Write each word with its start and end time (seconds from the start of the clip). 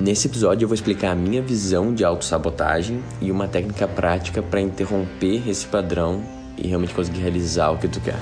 Nesse 0.00 0.28
episódio 0.28 0.64
eu 0.64 0.68
vou 0.68 0.76
explicar 0.76 1.10
a 1.10 1.14
minha 1.16 1.42
visão 1.42 1.92
de 1.92 2.04
autossabotagem 2.04 3.02
e 3.20 3.32
uma 3.32 3.48
técnica 3.48 3.88
prática 3.88 4.40
para 4.40 4.60
interromper 4.60 5.48
esse 5.48 5.66
padrão 5.66 6.22
e 6.56 6.68
realmente 6.68 6.94
conseguir 6.94 7.20
realizar 7.20 7.70
o 7.70 7.78
que 7.78 7.88
tu 7.88 8.00
quer. 8.00 8.18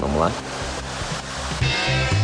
Vamos 0.00 0.18
lá? 0.18 0.32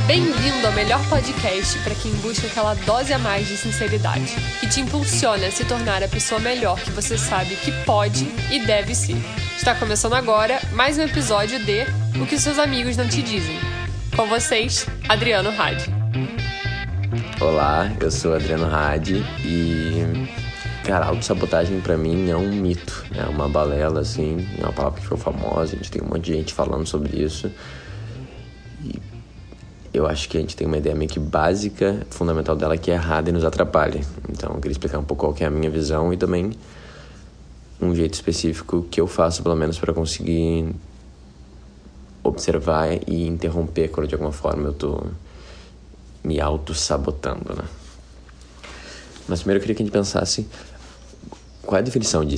Bem-vindo 0.07 0.67
ao 0.67 0.73
melhor 0.73 1.07
podcast 1.07 1.79
para 1.81 1.95
quem 1.97 2.11
busca 2.15 2.47
aquela 2.47 2.73
dose 2.75 3.13
a 3.13 3.19
mais 3.19 3.47
de 3.47 3.59
sinceridade, 3.59 4.35
que 4.59 4.67
te 4.67 4.81
impulsiona 4.81 5.49
a 5.49 5.51
se 5.51 5.65
tornar 5.67 6.03
a 6.03 6.09
pessoa 6.09 6.41
melhor 6.41 6.81
que 6.81 6.93
você 6.93 7.19
sabe 7.19 7.57
que 7.57 7.71
pode 7.85 8.27
e 8.51 8.65
deve 8.65 8.95
ser. 8.95 9.17
Está 9.55 9.75
começando 9.75 10.15
agora 10.15 10.61
mais 10.73 10.97
um 10.97 11.03
episódio 11.03 11.59
de 11.59 11.85
O 12.19 12.27
que 12.27 12.39
seus 12.39 12.59
amigos 12.59 12.97
não 12.97 13.07
te 13.07 13.21
dizem. 13.21 13.59
Com 14.15 14.27
vocês, 14.27 14.87
Adriano 15.09 15.51
Hadi. 15.51 15.96
Olá, 17.39 17.95
eu 18.01 18.11
sou 18.11 18.35
Adriano 18.35 18.65
Hadi 18.65 19.23
e, 19.45 20.03
cara, 20.87 21.05
autossabotagem 21.05 21.83
pra 21.83 21.95
mim 21.95 22.31
é 22.31 22.37
um 22.37 22.51
mito, 22.51 23.05
é 23.15 23.25
uma 23.25 23.47
balela, 23.47 24.01
assim, 24.01 24.39
é 24.59 24.63
uma 24.63 24.73
palavra 24.73 24.99
que 24.99 25.05
ficou 25.05 25.19
famosa, 25.19 25.75
a 25.75 25.77
gente 25.77 25.91
tem 25.91 26.01
um 26.01 26.07
monte 26.07 26.25
de 26.25 26.33
gente 26.33 26.55
falando 26.55 26.87
sobre 26.87 27.23
isso 27.23 27.53
e 28.83 28.99
eu 29.93 30.07
acho 30.07 30.31
que 30.31 30.39
a 30.39 30.41
gente 30.41 30.57
tem 30.57 30.67
uma 30.67 30.79
ideia 30.79 30.97
meio 30.97 31.11
que 31.11 31.21
básica, 31.21 32.07
fundamental 32.09 32.57
dela, 32.57 32.79
que 32.79 32.91
é 32.91 32.95
errada 32.95 33.29
e 33.29 33.33
nos 33.33 33.45
atrapalha. 33.45 34.01
Então, 34.31 34.55
eu 34.55 34.57
queria 34.57 34.73
explicar 34.73 34.99
um 34.99 35.05
pouco 35.05 35.27
qual 35.27 35.37
é 35.39 35.45
a 35.45 35.51
minha 35.51 35.71
visão 35.71 36.13
e 36.15 36.17
também 36.17 36.53
um 37.79 37.95
jeito 37.95 38.15
específico 38.15 38.87
que 38.91 38.99
eu 38.99 39.07
faço, 39.07 39.43
pelo 39.43 39.57
menos, 39.57 39.79
para 39.79 39.93
conseguir 39.93 40.75
observar 42.25 42.89
e 43.07 43.27
interromper 43.27 43.89
quando 43.89 44.09
de 44.09 44.15
alguma 44.15 44.33
forma 44.33 44.69
eu 44.69 44.73
tô 44.73 45.05
me 46.27 46.41
auto-sabotando, 46.41 47.55
né? 47.55 47.65
Mas 49.29 49.41
primeiro 49.41 49.59
eu 49.59 49.61
queria 49.61 49.77
que 49.77 49.83
a 49.83 49.87
gente 49.87 49.93
pensasse 49.93 50.47
qual 51.63 51.77
é 51.77 51.81
a 51.81 51.83
definição 51.83 52.25
de 52.25 52.37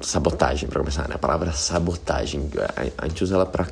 sabotagem, 0.00 0.68
para 0.68 0.78
começar, 0.78 1.08
né? 1.08 1.16
A 1.16 1.18
palavra 1.18 1.52
sabotagem, 1.52 2.48
a, 2.96 3.08
gente 3.08 3.24
usa 3.24 3.34
ela 3.34 3.46
para 3.46 3.68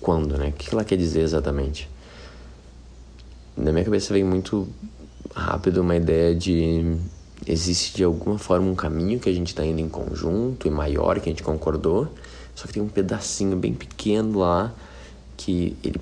quando, 0.00 0.36
né? 0.36 0.48
O 0.48 0.52
que 0.52 0.72
ela 0.72 0.84
quer 0.84 0.96
dizer 0.96 1.20
exatamente? 1.20 1.88
Na 3.56 3.72
minha 3.72 3.84
cabeça 3.84 4.12
vem 4.12 4.24
muito 4.24 4.68
rápido 5.34 5.78
uma 5.78 5.96
ideia 5.96 6.34
de 6.34 6.96
existe 7.46 7.96
de 7.96 8.04
alguma 8.04 8.38
forma 8.38 8.70
um 8.70 8.74
caminho 8.74 9.18
que 9.18 9.28
a 9.28 9.32
gente 9.32 9.48
está 9.48 9.64
indo 9.64 9.80
em 9.80 9.88
conjunto 9.88 10.66
e 10.66 10.70
maior 10.70 11.20
que 11.20 11.28
a 11.28 11.32
gente 11.32 11.42
concordou, 11.42 12.08
só 12.54 12.66
que 12.66 12.74
tem 12.74 12.82
um 12.82 12.88
pedacinho 12.88 13.56
bem 13.56 13.72
pequeno 13.74 14.38
lá 14.38 14.72
que 15.36 15.76
ele 15.82 16.00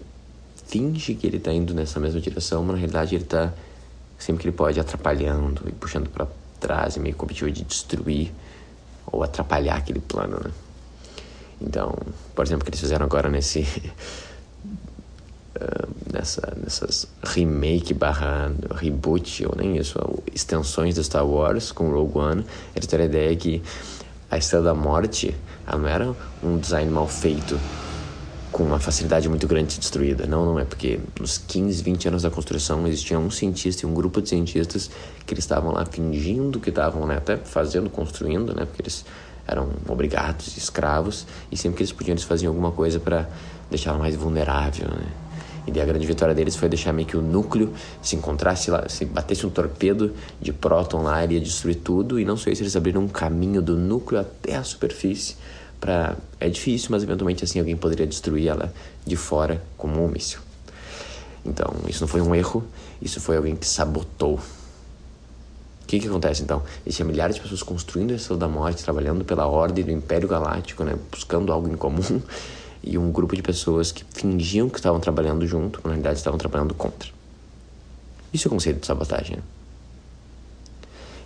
finge 0.72 1.14
que 1.14 1.26
ele 1.26 1.36
está 1.36 1.52
indo 1.52 1.74
nessa 1.74 2.00
mesma 2.00 2.18
direção, 2.18 2.62
mas 2.62 2.72
na 2.72 2.78
realidade 2.78 3.14
ele 3.14 3.24
está 3.24 3.52
sempre 4.18 4.40
que 4.40 4.48
ele 4.48 4.56
pode 4.56 4.80
atrapalhando 4.80 5.62
e 5.68 5.72
puxando 5.72 6.08
para 6.08 6.26
trás, 6.58 6.96
e 6.96 7.00
meio 7.00 7.14
com 7.14 7.24
o 7.24 7.26
objetivo 7.26 7.52
de 7.52 7.62
destruir 7.62 8.32
ou 9.06 9.22
atrapalhar 9.22 9.76
aquele 9.76 10.00
plano, 10.00 10.40
né? 10.42 10.50
Então, 11.60 11.94
por 12.34 12.46
exemplo, 12.46 12.62
o 12.62 12.64
que 12.64 12.70
eles 12.70 12.80
fizeram 12.80 13.04
agora 13.04 13.28
nesse 13.28 13.68
uh, 15.60 15.88
nessa 16.10 16.56
nessas 16.56 17.06
remake 17.22 17.92
barra 17.92 18.50
reboot 18.74 19.44
ou 19.44 19.54
nem 19.54 19.76
isso, 19.76 19.98
extensões 20.32 20.94
do 20.94 21.04
Star 21.04 21.26
Wars 21.26 21.70
com 21.70 21.90
Rogue 21.90 22.18
One, 22.18 22.46
eles 22.74 22.86
tiveram 22.86 23.04
a 23.04 23.08
ideia 23.08 23.36
que 23.36 23.62
a 24.30 24.38
Estrela 24.38 24.64
da 24.64 24.74
Morte, 24.74 25.36
ela 25.66 25.78
não 25.78 25.88
era 25.88 26.16
um 26.42 26.56
design 26.58 26.90
mal 26.90 27.06
feito 27.06 27.60
com 28.52 28.62
uma 28.62 28.78
facilidade 28.78 29.28
muito 29.28 29.48
grande 29.48 29.78
destruída. 29.78 30.26
Não, 30.26 30.44
não 30.44 30.58
é 30.58 30.64
porque 30.64 31.00
nos 31.18 31.38
15, 31.38 31.82
20 31.82 32.08
anos 32.08 32.22
da 32.22 32.30
construção 32.30 32.86
existia 32.86 33.18
um 33.18 33.30
cientista 33.30 33.86
e 33.86 33.88
um 33.88 33.94
grupo 33.94 34.20
de 34.20 34.28
cientistas 34.28 34.90
que 35.26 35.32
eles 35.32 35.42
estavam 35.42 35.72
lá 35.72 35.86
fingindo 35.86 36.60
que 36.60 36.68
estavam 36.68 37.06
né, 37.06 37.16
até 37.16 37.38
fazendo, 37.38 37.88
construindo, 37.88 38.54
né, 38.54 38.66
porque 38.66 38.82
eles 38.82 39.04
eram 39.48 39.70
obrigados, 39.88 40.56
escravos, 40.56 41.26
e 41.50 41.56
sempre 41.56 41.78
que 41.78 41.82
eles 41.82 41.92
podiam 41.92 42.12
eles 42.12 42.24
faziam 42.24 42.50
alguma 42.50 42.70
coisa 42.70 43.00
para 43.00 43.28
deixá-la 43.70 43.98
mais 43.98 44.14
vulnerável, 44.14 44.88
né? 44.88 45.06
E 45.66 45.70
daí 45.70 45.82
a 45.82 45.86
grande 45.86 46.06
vitória 46.06 46.34
deles 46.34 46.56
foi 46.56 46.68
deixar 46.68 46.92
meio 46.92 47.06
que 47.06 47.16
o 47.16 47.22
núcleo 47.22 47.72
se 48.02 48.16
encontrasse 48.16 48.70
lá, 48.70 48.88
se 48.88 49.04
batesse 49.04 49.46
um 49.46 49.50
torpedo 49.50 50.12
de 50.40 50.52
próton 50.52 51.02
lá, 51.02 51.22
ele 51.22 51.34
ia 51.34 51.40
destruir 51.40 51.76
tudo, 51.76 52.18
e 52.18 52.24
não 52.24 52.36
só 52.36 52.50
isso, 52.50 52.62
eles 52.62 52.74
abriram 52.74 53.02
um 53.02 53.08
caminho 53.08 53.62
do 53.62 53.76
núcleo 53.76 54.20
até 54.20 54.56
a 54.56 54.64
superfície 54.64 55.36
para 55.82 56.16
é 56.38 56.48
difícil, 56.48 56.88
mas 56.92 57.02
eventualmente 57.02 57.42
assim 57.42 57.58
alguém 57.58 57.76
poderia 57.76 58.06
destruir 58.06 58.46
ela 58.46 58.72
de 59.04 59.16
fora 59.16 59.60
como 59.76 60.02
um 60.02 60.08
míssil. 60.08 60.38
Então, 61.44 61.74
isso 61.88 62.00
não 62.00 62.06
foi 62.06 62.20
um 62.20 62.32
erro, 62.32 62.64
isso 63.02 63.20
foi 63.20 63.36
alguém 63.36 63.56
que 63.56 63.66
sabotou. 63.66 64.34
O 64.34 65.86
que, 65.88 65.98
que 65.98 66.06
acontece 66.06 66.40
então? 66.40 66.62
Existiam 66.86 67.08
milhares 67.08 67.34
de 67.34 67.42
pessoas 67.42 67.64
construindo 67.64 68.12
a 68.12 68.14
Estrela 68.14 68.38
da 68.38 68.48
Morte, 68.48 68.84
trabalhando 68.84 69.24
pela 69.24 69.46
ordem 69.48 69.84
do 69.84 69.90
Império 69.90 70.28
Galáctico, 70.28 70.84
né, 70.84 70.96
buscando 71.10 71.52
algo 71.52 71.68
em 71.68 71.76
comum, 71.76 72.22
e 72.82 72.96
um 72.96 73.10
grupo 73.10 73.34
de 73.34 73.42
pessoas 73.42 73.90
que 73.90 74.04
fingiam 74.04 74.68
que 74.70 74.78
estavam 74.78 75.00
trabalhando 75.00 75.44
junto, 75.48 75.80
mas 75.82 75.86
na 75.86 75.90
realidade 75.94 76.18
estavam 76.18 76.38
trabalhando 76.38 76.74
contra. 76.74 77.10
Isso 78.32 78.46
é 78.46 78.48
o 78.48 78.52
conceito 78.52 78.78
de 78.78 78.86
sabotagem. 78.86 79.36
Né? 79.36 79.42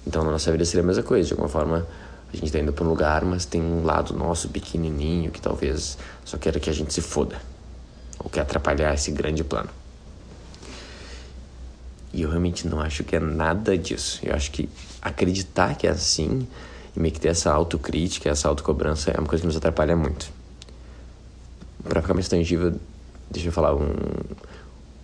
Então, 0.06 0.24
na 0.24 0.30
nossa 0.30 0.50
vida 0.50 0.64
seria 0.64 0.82
a 0.82 0.86
mesma 0.86 1.02
coisa, 1.02 1.26
de 1.26 1.34
alguma 1.34 1.48
forma 1.48 1.86
a 2.36 2.40
gente 2.40 2.52
tá 2.52 2.58
indo 2.58 2.72
para 2.72 2.84
um 2.84 2.88
lugar, 2.88 3.24
mas 3.24 3.46
tem 3.46 3.62
um 3.62 3.84
lado 3.84 4.14
nosso 4.14 4.48
pequenininho 4.48 5.30
que 5.30 5.40
talvez 5.40 5.96
só 6.24 6.36
queira 6.36 6.60
que 6.60 6.68
a 6.68 6.72
gente 6.72 6.92
se 6.92 7.00
foda. 7.00 7.40
Ou 8.18 8.30
quer 8.30 8.40
atrapalhar 8.40 8.92
esse 8.94 9.10
grande 9.10 9.42
plano. 9.42 9.70
E 12.12 12.22
eu 12.22 12.28
realmente 12.28 12.66
não 12.66 12.80
acho 12.80 13.04
que 13.04 13.16
é 13.16 13.20
nada 13.20 13.76
disso. 13.76 14.20
Eu 14.22 14.34
acho 14.34 14.50
que 14.50 14.68
acreditar 15.02 15.74
que 15.76 15.86
é 15.86 15.90
assim 15.90 16.46
e 16.94 17.00
meio 17.00 17.12
que 17.12 17.20
ter 17.20 17.28
essa 17.28 17.52
autocrítica, 17.52 18.30
essa 18.30 18.48
autocobrança 18.48 19.10
é 19.10 19.18
uma 19.18 19.28
coisa 19.28 19.42
que 19.42 19.46
nos 19.46 19.56
atrapalha 19.56 19.96
muito. 19.96 20.30
Para 21.84 22.00
ficar 22.00 22.14
mais 22.14 22.28
tangível, 22.28 22.74
deixa 23.30 23.48
eu 23.48 23.52
falar 23.52 23.74
um 23.74 23.94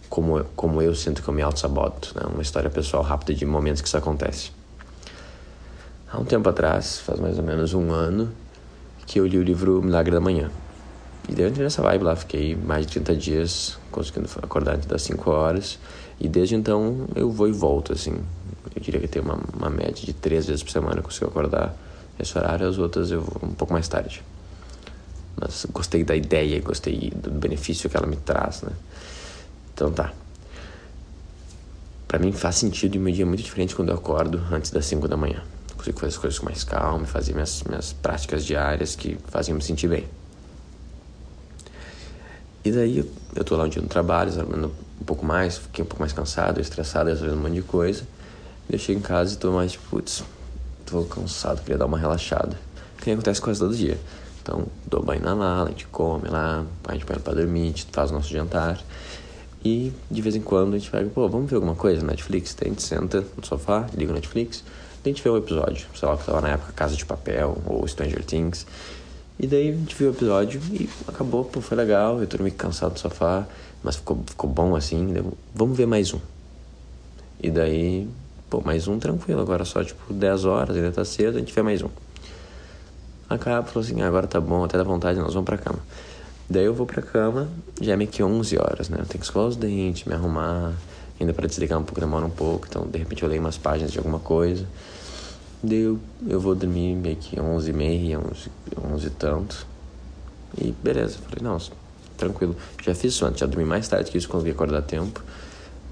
como 0.09 0.45
como 0.57 0.83
eu 0.83 0.95
sinto 0.95 1.23
que 1.23 1.29
eu 1.29 1.35
me 1.35 1.43
auto-saboto, 1.43 2.13
né? 2.15 2.27
Uma 2.33 2.43
história 2.43 2.69
pessoal 2.69 3.03
rápida 3.03 3.35
de 3.35 3.47
momentos 3.47 3.81
que 3.81 3.89
isso 3.89 3.97
acontece. 3.97 4.51
Há 6.13 6.21
um 6.21 6.27
tempo 6.27 6.47
atrás, 6.47 6.99
faz 6.99 7.19
mais 7.19 7.39
ou 7.39 7.43
menos 7.43 7.73
um 7.73 7.91
ano, 7.91 8.31
que 9.07 9.19
eu 9.19 9.27
li 9.27 9.39
o 9.39 9.43
livro 9.43 9.81
Milagre 9.81 10.13
da 10.13 10.21
Manhã. 10.21 10.51
E 11.27 11.33
daí 11.33 11.47
eu 11.47 11.49
entrei 11.49 11.65
nessa 11.65 11.81
vibe 11.81 12.05
lá, 12.05 12.15
fiquei 12.15 12.55
mais 12.55 12.85
de 12.85 13.01
30 13.01 13.17
dias 13.17 13.79
conseguindo 13.91 14.29
acordar 14.43 14.75
antes 14.75 14.87
das 14.87 15.01
5 15.01 15.31
horas. 15.31 15.79
E 16.21 16.29
desde 16.29 16.55
então 16.55 17.07
eu 17.15 17.31
vou 17.31 17.49
e 17.49 17.53
volto, 17.53 17.95
assim. 17.95 18.13
Eu 18.77 18.83
diria 18.83 19.01
que 19.01 19.09
tem 19.09 19.23
uma, 19.23 19.39
uma 19.57 19.71
média 19.71 20.05
de 20.05 20.13
três 20.13 20.47
vezes 20.47 20.63
por 20.63 20.71
semana 20.71 20.97
eu 20.99 21.03
consigo 21.03 21.29
acordar 21.29 21.75
esse 22.21 22.37
horário, 22.37 22.69
as 22.69 22.77
outras 22.77 23.11
eu 23.11 23.23
vou 23.23 23.49
um 23.49 23.55
pouco 23.55 23.73
mais 23.73 23.89
tarde. 23.89 24.23
Mas 25.41 25.67
gostei 25.73 26.05
da 26.05 26.15
ideia, 26.15 26.61
gostei 26.61 27.11
do 27.17 27.31
benefício 27.31 27.89
que 27.89 27.97
ela 27.97 28.07
me 28.07 28.17
traz, 28.17 28.61
né? 28.61 28.73
Então 29.73 29.91
tá. 29.91 30.13
Pra 32.07 32.19
mim 32.19 32.33
faz 32.33 32.57
sentido 32.57 32.97
e 32.97 32.99
meu 32.99 33.15
dia 33.15 33.25
é 33.25 33.27
muito 33.27 33.43
diferente 33.43 33.75
quando 33.75 33.89
eu 33.89 33.95
acordo 33.95 34.43
antes 34.53 34.71
das 34.71 34.85
5 34.85 35.09
da 35.09 35.17
manhã 35.17 35.43
consigo 35.83 35.99
fazer 35.99 36.15
as 36.15 36.19
coisas 36.19 36.39
com 36.39 36.47
mais 36.47 36.65
calma, 36.65 37.05
fazer 37.07 37.33
minhas, 37.33 37.63
minhas 37.65 37.93
práticas 37.93 38.45
diárias 38.45 38.95
que 38.95 39.19
faziam 39.29 39.57
me 39.57 39.63
sentir 39.63 39.89
bem. 39.89 40.07
E 42.65 42.71
daí 42.71 42.99
eu, 43.35 43.45
tô 43.45 43.57
lá 43.57 43.65
um 43.65 43.69
dia 43.69 43.83
no 43.83 43.89
trabalho, 43.89 44.33
trabalhando 44.33 44.73
um 45.01 45.05
pouco 45.05 45.27
mais, 45.27 45.59
fiquei 45.59 45.85
um 45.85 45.87
pouco 45.87 46.01
mais 46.01 46.13
cansado, 46.13 46.61
estressado, 46.61 47.11
fazendo 47.11 47.35
um 47.35 47.43
monte 47.43 47.55
de 47.55 47.63
coisa. 47.63 48.07
Eu 48.71 48.79
chego 48.79 49.01
em 49.01 49.03
casa 49.03 49.35
e 49.35 49.37
tô 49.37 49.51
mais 49.51 49.73
tipo, 49.73 49.85
putz, 49.91 50.23
tô 50.87 51.03
cansado, 51.05 51.61
queria 51.61 51.77
dar 51.77 51.87
uma 51.87 51.99
relaxada. 51.99 52.57
Que 52.99 53.07
nem 53.07 53.15
acontece 53.15 53.41
quase 53.41 53.59
todo 53.59 53.75
dia. 53.75 53.99
Então, 54.41 54.67
dou 54.87 55.03
banho 55.03 55.23
na 55.23 55.35
Lala, 55.35 55.67
a 55.67 55.71
gente 55.71 55.87
come 55.89 56.29
lá, 56.29 56.65
a 56.87 56.93
gente 56.93 57.05
põe 57.05 57.19
pra 57.19 57.35
dormir, 57.35 57.63
a 57.63 57.67
gente 57.67 57.89
faz 57.91 58.11
o 58.11 58.15
nosso 58.15 58.29
jantar. 58.29 58.81
E 59.65 59.93
de 60.11 60.23
vez 60.23 60.37
em 60.37 60.41
quando 60.41 60.75
a 60.75 60.79
gente 60.79 60.91
pega, 60.91 61.09
pô, 61.11 61.29
vamos 61.29 61.51
ver 61.51 61.57
alguma 61.57 61.75
coisa? 61.75 62.05
Netflix? 62.05 62.55
Daí 62.55 62.69
a 62.69 62.73
gente 62.73 62.83
senta 62.83 63.25
no 63.37 63.45
sofá, 63.45 63.87
liga 63.97 64.13
o 64.13 64.15
Netflix, 64.15 64.63
gente 65.09 65.23
vê 65.23 65.31
um 65.31 65.37
episódio, 65.37 65.87
sei 65.95 66.09
lá, 66.09 66.17
que 66.17 66.25
tava 66.25 66.41
na 66.41 66.51
época 66.51 66.73
Casa 66.73 66.97
de 66.97 67.05
Papel 67.05 67.57
ou 67.67 67.87
Stranger 67.87 68.25
Things. 68.25 68.67
E 69.39 69.47
daí 69.47 69.71
a 69.71 69.73
gente 69.73 69.95
viu 69.97 70.11
o 70.11 70.13
episódio 70.13 70.61
e 70.71 70.89
acabou, 71.09 71.45
pô, 71.45 71.61
foi 71.61 71.77
legal, 71.77 72.23
eu 72.23 72.29
meio 72.41 72.55
cansado 72.55 72.95
do 72.95 73.01
sofá, 73.01 73.47
mas 73.83 73.97
ficou, 73.97 74.23
ficou 74.27 74.49
bom 74.49 74.77
assim, 74.77 75.13
daí, 75.13 75.25
vamos 75.55 75.77
ver 75.77 75.87
mais 75.87 76.15
um. 76.15 76.21
E 77.41 77.51
daí, 77.51 78.09
pô, 78.49 78.61
mais 78.65 78.87
um 78.87 78.99
tranquilo, 78.99 79.41
agora 79.41 79.65
só 79.65 79.83
tipo 79.83 80.13
10 80.13 80.45
horas, 80.45 80.77
ainda 80.77 80.93
tá 80.93 81.05
cedo, 81.05 81.37
a 81.37 81.41
gente 81.41 81.53
vê 81.53 81.63
mais 81.63 81.83
um. 81.83 81.89
Acaba, 83.29 83.67
falou 83.67 83.85
assim, 83.85 84.01
ah, 84.03 84.07
agora 84.07 84.27
tá 84.27 84.41
bom, 84.41 84.63
até 84.63 84.79
dá 84.79 84.85
vontade, 84.85 85.19
nós 85.19 85.35
vamos 85.35 85.47
pra 85.47 85.59
cama. 85.59 85.81
Daí 86.49 86.65
eu 86.65 86.75
vou 86.75 86.87
pra 86.87 87.03
cama, 87.03 87.49
já 87.81 87.95
é 87.95 87.97
meio 87.97 88.11
que 88.11 88.23
11 88.23 88.59
horas, 88.59 88.89
né? 88.89 88.99
Eu 89.01 89.07
tenho 89.07 89.19
que 89.19 89.25
escovar 89.25 89.49
os 89.49 89.57
dentes, 89.57 90.05
me 90.05 90.15
arrumar, 90.15 90.75
ainda 91.21 91.33
para 91.33 91.47
desligar 91.47 91.79
um 91.79 91.85
pouco 91.85 92.01
demora 92.01 92.25
um 92.25 92.31
pouco, 92.31 92.67
então 92.69 92.87
de 92.87 92.99
repente 92.99 93.23
eu 93.23 93.29
leio 93.29 93.41
umas 93.41 93.59
páginas 93.59 93.93
de 93.93 93.99
alguma 93.99 94.19
coisa. 94.19 94.67
Daí 95.63 95.83
eu, 95.83 96.41
vou 96.41 96.55
dormir 96.55 96.97
meio 96.97 97.17
que 97.17 97.41
11 97.41 97.71
e 97.71 97.73
meia, 97.73 98.19
11, 98.19 98.51
11 98.95 99.07
e 99.07 99.11
tanto. 99.11 99.67
E 100.59 100.73
beleza, 100.83 101.19
falei, 101.29 101.43
não, 101.43 101.57
tranquilo. 102.17 102.57
Já 102.83 102.95
fiz 102.95 103.15
isso 103.15 103.25
antes, 103.25 103.41
já 103.41 103.47
dormi 103.47 103.65
mais 103.65 103.87
tarde 103.87 104.11
que 104.11 104.19
isso, 104.19 104.29
consegui 104.29 104.51
acordar 104.51 104.79
a 104.79 104.83
tempo. 104.83 105.23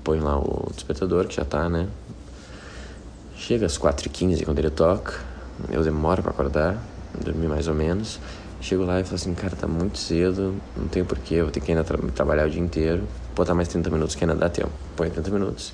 Põe 0.02 0.18
lá 0.18 0.38
o 0.38 0.70
despertador, 0.74 1.26
que 1.26 1.36
já 1.36 1.44
tá, 1.44 1.68
né? 1.68 1.88
Chega 3.36 3.66
às 3.66 3.78
4h15 3.78 4.44
quando 4.44 4.58
ele 4.58 4.70
toca, 4.70 5.20
eu 5.70 5.82
demoro 5.82 6.22
para 6.22 6.32
acordar, 6.32 6.82
dormir 7.22 7.48
mais 7.48 7.68
ou 7.68 7.74
menos. 7.74 8.18
Chego 8.60 8.84
lá 8.84 9.00
e 9.00 9.04
falo 9.04 9.14
assim, 9.14 9.34
cara, 9.34 9.56
tá 9.56 9.66
muito 9.66 9.98
cedo, 9.98 10.54
não 10.76 10.86
tem 10.86 11.02
porquê, 11.02 11.42
vou 11.42 11.50
ter 11.50 11.60
que 11.60 11.72
ainda 11.72 11.82
tra 11.82 11.96
trabalhar 12.14 12.46
o 12.46 12.50
dia 12.50 12.60
inteiro, 12.60 13.04
botar 13.34 13.54
mais 13.54 13.68
30 13.68 13.88
minutos 13.88 14.14
que 14.14 14.22
ainda 14.22 14.36
dá 14.36 14.50
tempo. 14.50 14.70
Põe 14.96 15.08
30 15.08 15.30
minutos, 15.30 15.72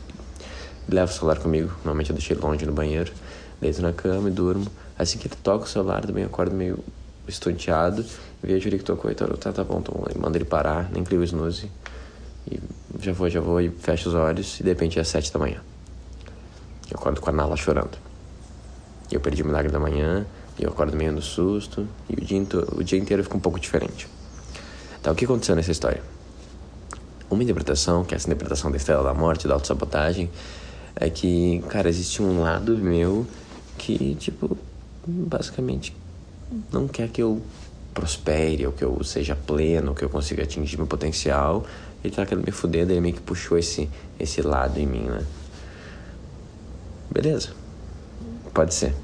levo 0.88 1.10
o 1.10 1.14
celular 1.14 1.38
comigo, 1.38 1.68
normalmente 1.78 2.10
eu 2.10 2.14
deixei 2.14 2.36
longe 2.36 2.64
no 2.64 2.72
banheiro, 2.72 3.12
deito 3.60 3.82
na 3.82 3.92
cama 3.92 4.28
e 4.28 4.32
durmo. 4.32 4.66
Assim 4.96 5.18
que 5.18 5.28
toca 5.28 5.64
o 5.64 5.68
celular, 5.68 6.06
também 6.06 6.24
acordo 6.24 6.54
meio 6.54 6.78
estonteado, 7.26 8.04
vejo 8.40 8.68
ele 8.68 8.78
que 8.78 8.84
tocou 8.84 9.10
e 9.10 9.14
então, 9.14 9.26
tá, 9.28 9.52
tá 9.52 9.64
bom, 9.64 9.80
então 9.80 9.94
manda 10.20 10.38
ele 10.38 10.44
parar, 10.44 10.88
nem 10.92 11.02
clico 11.02 11.22
o 11.22 11.24
snooze. 11.24 11.68
E 12.48 12.60
já 13.00 13.12
vou, 13.12 13.28
já 13.28 13.40
vou 13.40 13.60
e 13.60 13.68
fecho 13.68 14.08
os 14.08 14.14
olhos 14.14 14.60
e 14.60 14.62
de 14.62 14.68
repente 14.68 14.98
é 15.00 15.04
sete 15.04 15.32
da 15.32 15.40
manhã. 15.40 15.60
Eu 16.88 16.96
acordo 16.96 17.20
com 17.20 17.30
a 17.30 17.32
Nala 17.32 17.56
chorando. 17.56 17.98
Eu 19.10 19.20
perdi 19.20 19.42
o 19.42 19.46
milagre 19.46 19.72
da 19.72 19.80
manhã, 19.80 20.24
eu 20.58 20.70
acordo 20.70 20.96
meio 20.96 21.12
no 21.12 21.22
susto, 21.22 21.86
e 22.08 22.14
o 22.14 22.24
dia, 22.24 22.42
o 22.72 22.82
dia 22.82 22.98
inteiro 22.98 23.22
fica 23.22 23.36
um 23.36 23.40
pouco 23.40 23.60
diferente. 23.60 24.08
Tá, 25.02 25.12
o 25.12 25.14
que 25.14 25.24
aconteceu 25.24 25.54
nessa 25.54 25.70
história? 25.70 26.02
Uma 27.28 27.42
interpretação, 27.42 28.04
que 28.04 28.14
é 28.14 28.16
essa 28.16 28.26
interpretação 28.26 28.70
da 28.70 28.76
estrela 28.76 29.02
da 29.02 29.14
morte, 29.14 29.46
da 29.46 29.54
autossabotagem, 29.54 30.30
é 30.94 31.10
que, 31.10 31.62
cara, 31.68 31.88
existe 31.88 32.22
um 32.22 32.40
lado 32.40 32.76
meu 32.78 33.26
que, 33.76 34.14
tipo, 34.14 34.56
basicamente 35.06 35.94
não 36.72 36.88
quer 36.88 37.08
que 37.08 37.22
eu 37.22 37.42
prospere, 37.92 38.66
ou 38.66 38.72
que 38.72 38.84
eu 38.84 39.02
seja 39.02 39.34
pleno, 39.34 39.90
ou 39.90 39.94
que 39.94 40.04
eu 40.04 40.08
consiga 40.08 40.42
atingir 40.42 40.76
meu 40.76 40.86
potencial. 40.86 41.64
Ele 42.04 42.14
tá 42.14 42.24
querendo 42.24 42.44
me 42.44 42.52
fuder, 42.52 42.86
daí 42.86 43.00
meio 43.00 43.14
que 43.14 43.20
puxou 43.20 43.58
esse, 43.58 43.88
esse 44.18 44.42
lado 44.42 44.78
em 44.78 44.86
mim, 44.86 45.04
né? 45.04 45.24
Beleza. 47.10 47.50
Pode 48.52 48.74
ser. 48.74 48.94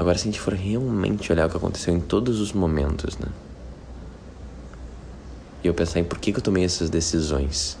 Agora, 0.00 0.16
se 0.16 0.22
a 0.26 0.30
gente 0.30 0.40
for 0.40 0.54
realmente 0.54 1.30
olhar 1.30 1.46
o 1.46 1.50
que 1.50 1.58
aconteceu 1.58 1.94
em 1.94 2.00
todos 2.00 2.40
os 2.40 2.54
momentos, 2.54 3.18
né? 3.18 3.26
E 5.62 5.66
eu 5.66 5.74
pensar 5.74 6.00
em 6.00 6.04
por 6.04 6.18
que, 6.18 6.32
que 6.32 6.38
eu 6.38 6.42
tomei 6.42 6.64
essas 6.64 6.88
decisões. 6.88 7.76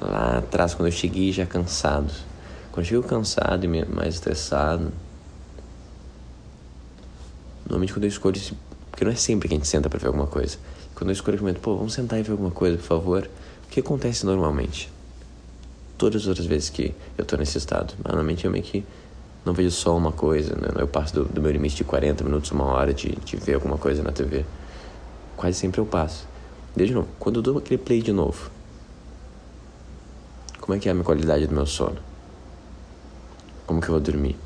Lá 0.00 0.38
atrás, 0.38 0.74
quando 0.74 0.88
eu 0.88 0.92
cheguei 0.92 1.30
já 1.30 1.46
cansado. 1.46 2.12
Quando 2.72 2.84
eu 2.84 2.88
chego 2.90 3.04
cansado 3.04 3.64
e 3.64 3.68
mais 3.68 4.14
estressado. 4.16 4.92
Normalmente 7.64 7.92
quando 7.92 8.06
eu 8.06 8.08
escolho. 8.08 8.40
Porque 8.90 9.04
não 9.04 9.12
é 9.12 9.14
sempre 9.14 9.48
que 9.48 9.54
a 9.54 9.56
gente 9.56 9.68
senta 9.68 9.88
pra 9.88 10.00
ver 10.00 10.08
alguma 10.08 10.26
coisa. 10.26 10.58
Quando 10.96 11.10
eu 11.10 11.14
escolho, 11.14 11.36
eu 11.36 11.38
comento, 11.38 11.60
pô, 11.60 11.76
vamos 11.76 11.92
sentar 11.92 12.18
e 12.18 12.24
ver 12.24 12.32
alguma 12.32 12.50
coisa, 12.50 12.76
por 12.76 12.86
favor. 12.86 13.30
O 13.66 13.70
que 13.70 13.78
acontece 13.78 14.26
normalmente? 14.26 14.92
Todas 15.96 16.22
as 16.22 16.26
outras 16.26 16.46
vezes 16.46 16.70
que 16.70 16.92
eu 17.16 17.24
tô 17.24 17.36
nesse 17.36 17.56
estado. 17.56 17.94
Normalmente 18.04 18.46
eu 18.46 18.50
meio 18.50 18.64
que 18.64 18.84
não 19.44 19.52
vejo 19.52 19.70
só 19.70 19.96
uma 19.96 20.10
coisa, 20.10 20.54
né? 20.54 20.68
Eu 20.76 20.88
passo 20.88 21.14
do, 21.14 21.24
do 21.24 21.40
meu 21.40 21.50
limite 21.50 21.76
de 21.76 21.84
40 21.84 22.24
minutos, 22.24 22.50
uma 22.50 22.64
hora 22.64 22.94
de, 22.94 23.14
de 23.24 23.36
ver 23.36 23.54
alguma 23.54 23.76
coisa 23.76 24.02
na 24.02 24.10
TV. 24.10 24.44
Quase 25.36 25.58
sempre 25.58 25.80
eu 25.80 25.86
passo. 25.86 26.26
Desde 26.74 26.94
novo, 26.94 27.08
quando 27.18 27.36
eu 27.36 27.42
dou 27.42 27.58
aquele 27.58 27.78
play 27.78 28.00
de 28.00 28.10
novo, 28.10 28.50
como 30.60 30.74
é 30.74 30.78
que 30.78 30.88
é 30.88 30.92
a 30.92 30.94
minha 30.94 31.04
qualidade 31.04 31.46
do 31.46 31.54
meu 31.54 31.66
sono? 31.66 31.98
Como 33.66 33.80
que 33.80 33.88
eu 33.88 33.92
vou 33.92 34.00
dormir? 34.00 34.36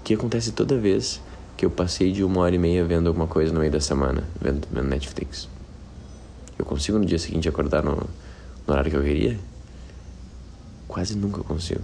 O 0.00 0.04
que 0.04 0.12
acontece 0.12 0.52
toda 0.52 0.76
vez 0.76 1.20
que 1.56 1.64
eu 1.64 1.70
passei 1.70 2.12
de 2.12 2.22
uma 2.22 2.42
hora 2.42 2.54
e 2.54 2.58
meia 2.58 2.84
vendo 2.84 3.06
alguma 3.06 3.26
coisa 3.26 3.52
no 3.54 3.60
meio 3.60 3.72
da 3.72 3.80
semana, 3.80 4.24
vendo, 4.38 4.68
vendo 4.70 4.86
Netflix? 4.86 5.48
Eu 6.58 6.66
consigo 6.66 6.98
no 6.98 7.06
dia 7.06 7.18
seguinte 7.18 7.48
acordar 7.48 7.82
no, 7.82 7.96
no 7.96 8.72
horário 8.72 8.90
que 8.90 8.96
eu 8.98 9.02
queria? 9.02 9.38
Quase 10.94 11.16
nunca 11.16 11.42
consigo. 11.42 11.82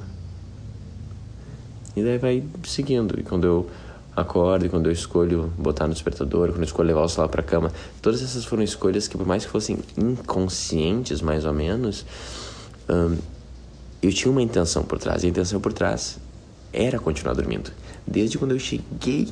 E 1.96 2.02
daí 2.04 2.16
vai 2.16 2.44
seguindo. 2.62 3.18
E 3.18 3.24
quando 3.24 3.44
eu 3.44 3.70
acordo, 4.14 4.66
e 4.66 4.68
quando 4.68 4.86
eu 4.86 4.92
escolho 4.92 5.52
botar 5.58 5.88
no 5.88 5.92
despertador, 5.92 6.50
quando 6.50 6.60
eu 6.60 6.64
escolho 6.64 6.86
levar 6.86 7.02
o 7.02 7.08
celular 7.08 7.28
para 7.28 7.42
cama, 7.42 7.72
todas 8.00 8.22
essas 8.22 8.44
foram 8.44 8.62
escolhas 8.62 9.08
que, 9.08 9.16
por 9.16 9.26
mais 9.26 9.44
que 9.44 9.50
fossem 9.50 9.80
inconscientes, 9.98 11.20
mais 11.20 11.44
ou 11.44 11.52
menos, 11.52 12.06
hum, 12.88 13.18
eu 14.00 14.12
tinha 14.12 14.30
uma 14.30 14.42
intenção 14.42 14.84
por 14.84 15.00
trás. 15.00 15.24
E 15.24 15.26
a 15.26 15.30
intenção 15.30 15.60
por 15.60 15.72
trás 15.72 16.16
era 16.72 16.96
continuar 17.00 17.34
dormindo. 17.34 17.72
Desde 18.06 18.38
quando 18.38 18.52
eu 18.52 18.60
cheguei 18.60 19.26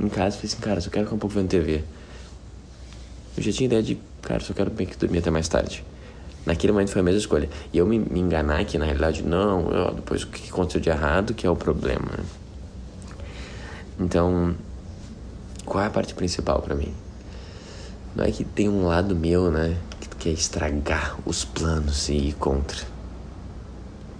em 0.00 0.08
casa, 0.08 0.34
eu 0.34 0.40
falei 0.40 0.52
assim, 0.52 0.60
cara, 0.60 0.80
só 0.80 0.90
quero 0.90 1.04
ficar 1.04 1.14
um 1.14 1.20
pouco 1.20 1.36
vendo 1.36 1.46
TV. 1.46 1.84
Eu 3.36 3.42
já 3.44 3.52
tinha 3.52 3.66
ideia 3.66 3.84
de, 3.84 4.00
cara, 4.20 4.40
só 4.40 4.52
quero 4.52 4.72
bem 4.72 4.84
que 4.84 4.96
dormir 4.96 5.18
até 5.18 5.30
mais 5.30 5.46
tarde. 5.46 5.84
Naquele 6.46 6.72
momento 6.72 6.90
foi 6.90 7.00
a 7.00 7.04
mesma 7.04 7.20
escolha. 7.20 7.48
E 7.72 7.78
eu 7.78 7.86
me, 7.86 7.98
me 7.98 8.20
enganar 8.20 8.64
que 8.64 8.76
na 8.76 8.84
realidade, 8.84 9.22
não, 9.22 9.70
eu, 9.70 9.94
depois 9.94 10.22
o 10.22 10.26
que 10.28 10.50
aconteceu 10.50 10.80
de 10.80 10.90
errado 10.90 11.32
que 11.32 11.46
é 11.46 11.50
o 11.50 11.56
problema. 11.56 12.12
Então, 13.98 14.54
qual 15.64 15.82
é 15.82 15.86
a 15.86 15.90
parte 15.90 16.14
principal 16.14 16.60
para 16.60 16.74
mim? 16.74 16.92
Não 18.14 18.24
é 18.24 18.30
que 18.30 18.44
tem 18.44 18.68
um 18.68 18.86
lado 18.86 19.16
meu, 19.16 19.50
né, 19.50 19.76
que 20.00 20.08
quer 20.16 20.30
estragar 20.30 21.16
os 21.24 21.44
planos 21.44 22.08
e 22.08 22.14
ir 22.14 22.34
contra. 22.34 22.78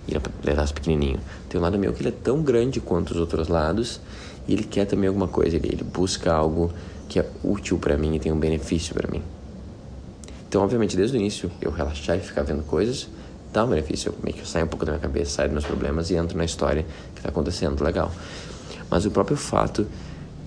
E 0.08 0.14
levar 0.44 0.70
pequenininho. 0.72 1.20
Tem 1.48 1.60
um 1.60 1.62
lado 1.62 1.78
meu 1.78 1.92
que 1.92 2.00
ele 2.00 2.08
é 2.08 2.12
tão 2.12 2.42
grande 2.42 2.80
quanto 2.80 3.12
os 3.12 3.16
outros 3.18 3.48
lados 3.48 4.00
e 4.48 4.52
ele 4.52 4.64
quer 4.64 4.86
também 4.86 5.08
alguma 5.08 5.28
coisa. 5.28 5.56
Ele, 5.56 5.68
ele 5.68 5.84
busca 5.84 6.32
algo 6.32 6.72
que 7.08 7.18
é 7.18 7.28
útil 7.42 7.78
para 7.78 7.96
mim 7.96 8.16
e 8.16 8.18
tem 8.18 8.32
um 8.32 8.38
benefício 8.38 8.94
para 8.94 9.10
mim. 9.10 9.22
Então, 10.54 10.62
obviamente, 10.62 10.96
desde 10.96 11.16
o 11.16 11.18
início, 11.18 11.50
eu 11.60 11.72
relaxar 11.72 12.16
e 12.16 12.20
ficar 12.20 12.44
vendo 12.44 12.62
coisas 12.62 13.08
dá 13.52 13.64
um 13.64 13.70
benefício. 13.70 14.10
Eu 14.10 14.14
meio 14.22 14.36
que 14.36 14.46
saio 14.46 14.66
um 14.66 14.68
pouco 14.68 14.84
da 14.84 14.92
minha 14.92 15.00
cabeça, 15.00 15.32
saio 15.32 15.48
dos 15.48 15.54
meus 15.54 15.64
problemas 15.64 16.10
e 16.10 16.14
entro 16.14 16.38
na 16.38 16.44
história 16.44 16.86
que 17.12 17.18
está 17.18 17.28
acontecendo. 17.28 17.82
Legal. 17.82 18.12
Mas 18.88 19.04
o 19.04 19.10
próprio 19.10 19.36
fato 19.36 19.84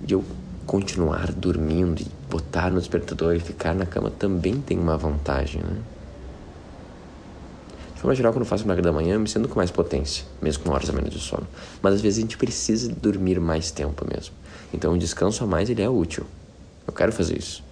de 0.02 0.14
eu 0.14 0.24
continuar 0.66 1.34
dormindo 1.34 2.02
e 2.02 2.08
botar 2.32 2.72
no 2.72 2.80
despertador 2.80 3.36
e 3.36 3.42
ficar 3.42 3.76
na 3.76 3.86
cama 3.86 4.10
também 4.10 4.62
tem 4.62 4.80
uma 4.80 4.98
vantagem, 4.98 5.62
né? 5.62 5.76
De 7.94 8.00
forma 8.00 8.16
geral, 8.16 8.32
quando 8.32 8.44
eu 8.44 8.50
faço 8.50 8.64
milagre 8.64 8.84
da 8.84 8.94
manhã, 8.94 9.16
eu 9.16 9.20
me 9.20 9.28
sinto 9.28 9.50
com 9.50 9.56
mais 9.56 9.72
potência, 9.72 10.24
mesmo 10.42 10.64
com 10.64 10.72
horas 10.72 10.90
a 10.90 10.94
menos 10.94 11.10
de 11.10 11.20
sono. 11.20 11.46
Mas 11.82 11.96
às 11.96 12.00
vezes 12.00 12.20
a 12.20 12.22
gente 12.22 12.38
precisa 12.38 12.90
dormir 12.90 13.42
mais 13.42 13.72
tempo 13.72 14.06
mesmo. 14.10 14.34
Então 14.74 14.94
o 14.94 14.98
descanso 14.98 15.44
a 15.44 15.48
mais 15.48 15.70
ele 15.70 15.82
é 15.82 15.90
útil. 15.90 16.26
Eu 16.88 16.94
quero 16.94 17.12
fazer 17.12 17.38
isso. 17.38 17.68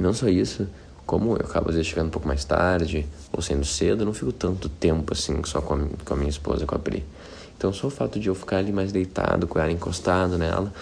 E 0.00 0.02
não 0.02 0.14
só 0.14 0.30
isso, 0.30 0.66
como 1.04 1.36
eu 1.36 1.44
acabo 1.44 1.68
às 1.68 1.74
vezes 1.74 1.90
chegando 1.90 2.06
um 2.06 2.10
pouco 2.10 2.26
mais 2.26 2.42
tarde 2.42 3.06
ou 3.30 3.42
saindo 3.42 3.66
cedo, 3.66 4.00
eu 4.00 4.06
não 4.06 4.14
fico 4.14 4.32
tanto 4.32 4.66
tempo 4.66 5.12
assim 5.12 5.44
só 5.44 5.60
com 5.60 5.74
a, 5.74 5.78
com 6.06 6.14
a 6.14 6.16
minha 6.16 6.30
esposa, 6.30 6.64
com 6.64 6.74
a 6.74 6.78
Pri. 6.78 7.04
Então 7.58 7.70
só 7.70 7.88
o 7.88 7.90
fato 7.90 8.18
de 8.18 8.28
eu 8.28 8.34
ficar 8.34 8.56
ali 8.56 8.72
mais 8.72 8.92
deitado, 8.92 9.46
com 9.46 9.58
ela 9.58 9.70
encostado 9.70 10.38
nela, 10.38 10.72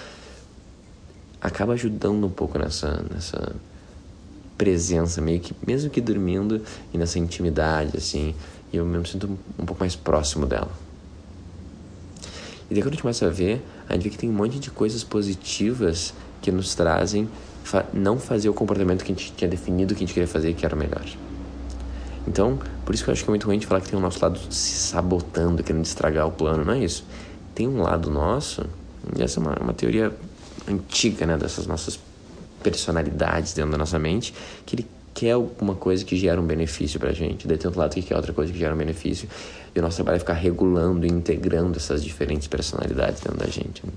acaba 1.40 1.72
ajudando 1.72 2.24
um 2.28 2.30
pouco 2.30 2.60
nessa, 2.60 3.04
nessa 3.12 3.56
presença, 4.56 5.20
meio 5.20 5.40
que, 5.40 5.52
mesmo 5.66 5.90
que 5.90 6.00
dormindo, 6.00 6.62
e 6.94 6.98
nessa 6.98 7.18
intimidade, 7.18 7.96
assim, 7.96 8.36
e 8.72 8.76
eu 8.76 8.86
me 8.86 9.04
sinto 9.04 9.36
um 9.58 9.66
pouco 9.66 9.80
mais 9.80 9.96
próximo 9.96 10.46
dela. 10.46 10.70
E 12.70 12.74
daí 12.74 12.82
quando 12.82 12.88
a 12.88 12.90
gente 12.92 13.02
começa 13.02 13.26
a 13.26 13.30
ver, 13.30 13.64
a 13.88 13.94
gente 13.94 14.04
vê 14.04 14.10
que 14.10 14.18
tem 14.18 14.28
um 14.28 14.32
monte 14.32 14.58
de 14.58 14.70
coisas 14.70 15.02
positivas 15.02 16.12
que 16.42 16.52
nos 16.52 16.74
trazem 16.74 17.28
fa 17.64 17.84
não 17.92 18.18
fazer 18.18 18.48
o 18.48 18.54
comportamento 18.54 19.04
que 19.04 19.12
a 19.12 19.14
gente 19.14 19.32
tinha 19.32 19.48
definido 19.48 19.94
que 19.94 20.02
a 20.02 20.06
gente 20.06 20.14
queria 20.14 20.28
fazer 20.28 20.54
que 20.54 20.64
era 20.64 20.74
o 20.74 20.78
melhor. 20.78 21.04
Então, 22.26 22.58
por 22.84 22.94
isso 22.94 23.04
que 23.04 23.10
eu 23.10 23.12
acho 23.12 23.24
que 23.24 23.30
é 23.30 23.32
muito 23.32 23.44
ruim 23.46 23.56
a 23.56 23.58
gente 23.58 23.66
falar 23.66 23.80
que 23.80 23.88
tem 23.88 23.98
o 23.98 24.02
nosso 24.02 24.22
lado 24.22 24.38
se 24.50 24.78
sabotando, 24.78 25.62
querendo 25.62 25.84
estragar 25.84 26.26
o 26.26 26.30
plano, 26.30 26.64
não 26.64 26.74
é 26.74 26.84
isso. 26.84 27.04
Tem 27.54 27.66
um 27.66 27.82
lado 27.82 28.10
nosso, 28.10 28.64
e 29.18 29.22
essa 29.22 29.40
é 29.40 29.42
uma, 29.42 29.54
uma 29.60 29.72
teoria 29.72 30.12
antiga, 30.68 31.26
né, 31.26 31.36
dessas 31.36 31.66
nossas 31.66 31.98
personalidades 32.62 33.54
dentro 33.54 33.70
da 33.70 33.78
nossa 33.78 33.98
mente, 33.98 34.34
que 34.66 34.76
ele 34.76 34.86
quer 35.14 35.32
alguma 35.32 35.74
coisa 35.74 36.04
que 36.04 36.16
gera 36.16 36.40
um 36.40 36.46
benefício 36.46 37.00
pra 37.00 37.12
gente, 37.12 37.48
daí 37.48 37.56
tem 37.56 37.66
outro 37.66 37.80
lado 37.80 37.94
que 37.94 38.02
quer 38.02 38.14
outra 38.14 38.32
coisa 38.32 38.52
que 38.52 38.58
gera 38.58 38.74
um 38.74 38.78
benefício, 38.78 39.28
e 39.74 39.78
o 39.78 39.82
nosso 39.82 39.96
trabalho 39.96 40.16
é 40.16 40.18
ficar 40.18 40.34
regulando 40.34 41.06
e 41.06 41.08
integrando 41.08 41.76
essas 41.76 42.02
diferentes 42.02 42.48
personalidades 42.48 43.20
dentro 43.20 43.38
da 43.38 43.46
gente. 43.46 43.84
Né? 43.84 43.92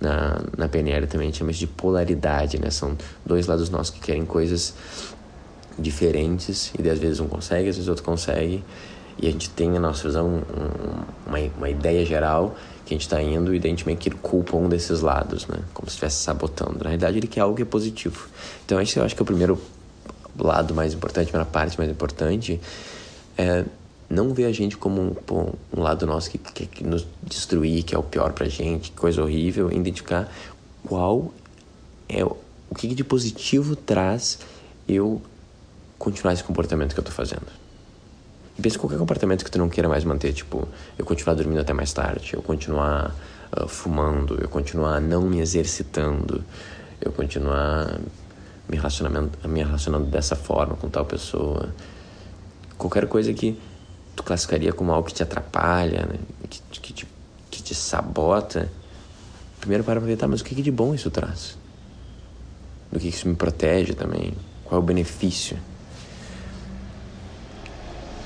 Na, 0.00 0.42
na 0.56 0.68
PNL 0.68 1.06
também 1.06 1.28
a 1.28 1.30
gente 1.30 1.38
chama 1.38 1.52
de 1.52 1.66
polaridade, 1.66 2.60
né? 2.60 2.70
São 2.70 2.96
dois 3.24 3.46
lados 3.46 3.70
nossos 3.70 3.94
que 3.94 4.00
querem 4.00 4.26
coisas 4.26 4.74
diferentes 5.78 6.72
e 6.78 6.88
às 6.88 6.98
vezes 6.98 7.20
um 7.20 7.28
consegue, 7.28 7.68
às 7.68 7.76
vezes 7.76 7.88
outro 7.88 8.04
consegue 8.04 8.62
e 9.18 9.26
a 9.26 9.30
gente 9.30 9.48
tem 9.50 9.74
a 9.76 9.80
nossa 9.80 10.06
visão, 10.06 10.26
um, 10.28 11.28
uma, 11.28 11.38
uma 11.56 11.70
ideia 11.70 12.04
geral 12.04 12.54
que 12.84 12.94
a 12.94 12.96
gente 12.96 13.06
está 13.06 13.20
indo 13.22 13.54
e 13.54 13.58
daí 13.58 13.70
a 13.70 13.74
gente 13.74 13.86
meio 13.86 13.98
que 13.98 14.10
culpa 14.10 14.56
um 14.56 14.68
desses 14.68 15.00
lados, 15.00 15.46
né? 15.46 15.58
Como 15.72 15.88
se 15.88 15.94
estivesse 15.94 16.22
sabotando. 16.22 16.78
Na 16.78 16.90
realidade, 16.90 17.18
ele 17.18 17.26
quer 17.26 17.40
algo 17.40 17.56
que 17.56 17.62
é 17.62 17.64
positivo. 17.64 18.28
Então, 18.64 18.80
esse 18.80 18.96
eu 18.98 19.04
acho 19.04 19.14
que 19.14 19.20
é 19.20 19.24
o 19.24 19.26
primeiro 19.26 19.58
lado 20.38 20.74
mais 20.74 20.92
importante, 20.92 21.24
a 21.24 21.30
primeira 21.30 21.50
parte 21.50 21.78
mais 21.78 21.90
importante 21.90 22.60
é 23.36 23.64
não 24.08 24.32
ver 24.32 24.44
a 24.44 24.52
gente 24.52 24.76
como 24.76 25.16
um, 25.30 25.80
lado 25.80 26.06
nosso 26.06 26.30
que 26.30 26.38
quer 26.38 26.86
nos 26.86 27.06
destruir, 27.22 27.82
que 27.82 27.94
é 27.94 27.98
o 27.98 28.02
pior 28.02 28.32
pra 28.32 28.48
gente, 28.48 28.90
que 28.90 28.96
coisa 28.96 29.22
horrível, 29.22 29.70
identificar 29.70 30.30
qual 30.86 31.32
é 32.08 32.24
o 32.24 32.36
que 32.76 32.88
de 32.94 33.02
positivo 33.02 33.74
traz 33.74 34.38
eu 34.88 35.20
continuar 35.98 36.32
esse 36.32 36.44
comportamento 36.44 36.94
que 36.94 37.00
eu 37.00 37.04
tô 37.04 37.10
fazendo. 37.10 37.46
E 38.58 38.62
pensa 38.62 38.76
em 38.76 38.80
qualquer 38.80 38.98
comportamento 38.98 39.44
que 39.44 39.50
tu 39.50 39.58
não 39.58 39.68
queira 39.68 39.88
mais 39.88 40.04
manter, 40.04 40.32
tipo, 40.32 40.66
eu 40.96 41.04
continuar 41.04 41.34
dormindo 41.34 41.60
até 41.60 41.72
mais 41.72 41.92
tarde, 41.92 42.34
eu 42.34 42.42
continuar 42.42 43.14
uh, 43.52 43.68
fumando, 43.68 44.38
eu 44.40 44.48
continuar 44.48 45.00
não 45.00 45.22
me 45.22 45.40
exercitando, 45.40 46.42
eu 47.00 47.12
continuar 47.12 47.98
me 48.68 48.76
relacionando, 48.76 49.30
me 49.44 49.62
relacionando 49.62 50.06
dessa 50.06 50.36
forma 50.36 50.74
com 50.76 50.88
tal 50.88 51.04
pessoa. 51.04 51.68
Qualquer 52.78 53.06
coisa 53.08 53.32
que 53.32 53.58
tu 54.16 54.22
classificaria 54.22 54.72
como 54.72 54.90
algo 54.92 55.06
que 55.06 55.14
te 55.14 55.22
atrapalha, 55.22 56.06
né? 56.06 56.18
que, 56.48 56.60
que, 56.80 56.92
te, 56.92 57.06
que 57.50 57.62
te 57.62 57.74
sabota, 57.74 58.72
primeiro 59.60 59.84
para 59.84 60.00
pra 60.00 60.08
ver, 60.08 60.16
tá, 60.16 60.26
mas 60.26 60.40
o 60.40 60.44
que 60.44 60.60
de 60.60 60.70
bom 60.70 60.94
isso 60.94 61.10
traz? 61.10 61.56
Do 62.90 62.98
que 62.98 63.08
isso 63.08 63.28
me 63.28 63.36
protege 63.36 63.92
também? 63.92 64.32
Qual 64.64 64.80
é 64.80 64.82
o 64.82 64.86
benefício? 64.86 65.58